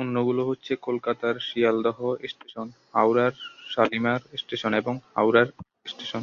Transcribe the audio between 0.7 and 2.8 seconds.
কলকাতার শিয়ালদহ স্টেশন,